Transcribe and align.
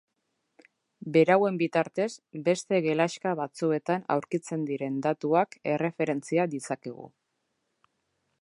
Berauen 1.17 1.59
bitartez 1.63 2.07
beste 2.47 2.79
gelaxka 2.87 3.35
batzuetan 3.41 4.09
aurkitzen 4.17 4.67
diren 4.73 4.97
datuak 5.09 5.57
erreferentzia 5.75 6.49
ditzakegu. 6.57 7.11